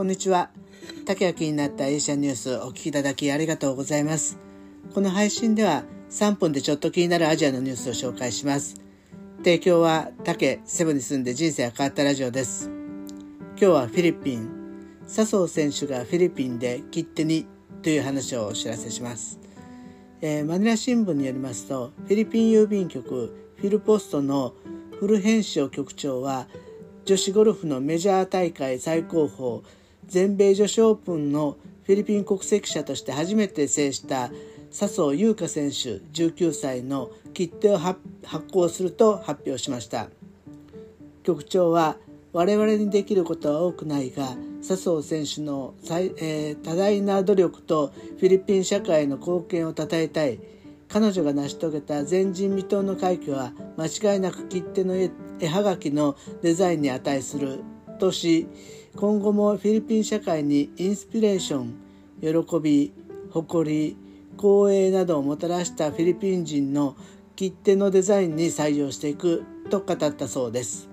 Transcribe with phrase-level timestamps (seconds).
[0.00, 0.48] こんにちは。
[1.04, 4.38] 竹明になったエーシャニュースお聞きいただきありがとうございます。
[4.94, 8.80] この配信では3分でちょっと気になるアジアのニュースを紹介します。
[9.44, 12.70] 提供は竹セブに住んで人生が変わったラジオです。
[12.70, 14.48] 今日はフィリピン。
[15.06, 17.46] 笹生選手がフィリピンで切手に
[17.82, 19.38] という話をお知らせします。
[20.22, 24.54] えー、マニラ新聞によりますと、フィリピン郵便局フィルポストの
[24.98, 26.48] 古編集局長は
[27.04, 29.60] 女子ゴルフのメジャー大会最高峰
[30.10, 34.30] 全米女子オープンのフィリピン国籍者として初めて制した
[34.72, 38.00] 笹生優花選手19歳の切手を発
[38.52, 40.08] 行すると発表しました。
[41.22, 41.96] 局長は
[42.32, 50.40] 我々にできることは多くないが笹生選手の、えー、多大な努力とフィリピン社会の貢献を称えたい。
[50.88, 55.12] 彼女が成し遂げた前人未到の快挙は間違いなく切手の絵
[55.46, 57.60] はがきのデザインに値する。
[58.00, 58.48] とし
[58.96, 61.74] 今後もフィリピン社会にインスピレーション
[62.20, 62.92] 喜び
[63.30, 63.96] 誇り
[64.36, 66.96] 光栄などをもたらしたフィリピン人の
[67.36, 70.88] 切手のデザインに採用していくと語ったそうです。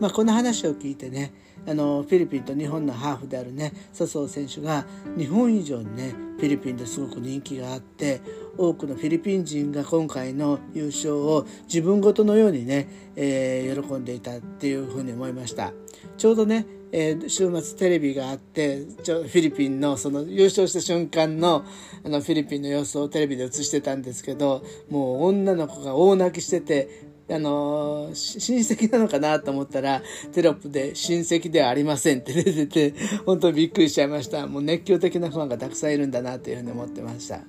[0.00, 1.32] まあ、この話を聞いてね
[1.66, 4.84] あのフィリピンと日本のハーフであるね笹生選手が
[5.16, 8.20] 日本以上にねフィリピンですごく人気があって
[8.58, 15.72] 多くのフィリピン人が今回の優勝を自分ごとのようにね、えー、喜んでいたっていうふうに思いました。
[16.18, 21.64] ちょうどね、えー、週末テレビがあってちょフィリピンのその優勝した瞬間の
[22.04, 34.46] あのフィリピンの様子をテレビで映してたんですけどもう女の子が大泣きしててあの親戚なのかなと思ったら、テロップで親戚ではありませんって出てて、本当びっくりしちゃいました。
[34.46, 37.40] もう熱狂的なファンがたくさんいるんだなというふうに思ってました。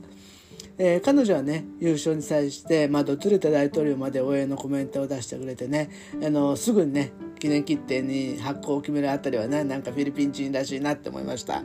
[0.79, 5.89] えー、彼女はね優勝に際して、まあ、ドトゥレタ大統領まで応援のコメントを出してくれてね
[6.23, 11.63] あのすぐにね記念切手に発行を決めるあたりはねなんかフィリピン人らしいなって思いました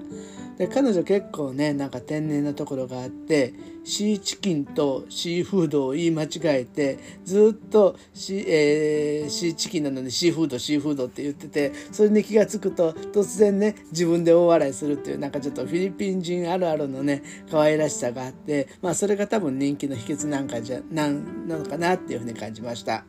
[0.59, 3.55] で彼女結構ねなんか天然なところがあって
[3.85, 23.05] シーチキンとシーフードを言い間違えてずっとシ,、えー、シーチキンなのにシーフードシーフードって言っててそれに気が付くと突然ね自分で大笑いするっていうなんかちょっとフィリピン人あるあるのね可愛らしさがあってまあそれが多分人気の秘訣なんかじゃなんなのかなっていうふうに感じました。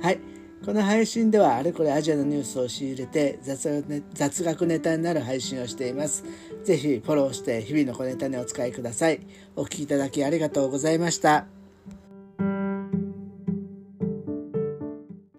[0.00, 0.37] はい。
[0.68, 6.24] この配信ではあれこれアジアのニュースを仕入れて雑学ネタになる配信をしています。
[6.62, 9.20] ぜひフォローして日々の小ネタにお使いください。
[9.56, 11.57] お聴きいただきありがとうございました。